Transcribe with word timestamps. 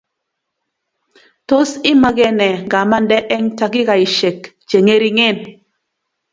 tos 1.47 1.69
imagene 1.93 2.49
ngamande 2.65 3.17
eng 3.35 3.47
takikaishek 3.57 4.39
chengering 4.69 5.37